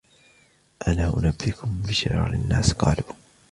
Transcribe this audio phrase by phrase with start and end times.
[0.87, 3.13] أَلَا أُنْبِئُكُمْ بِشِرَارِ النَّاسِ؟ قَالُوا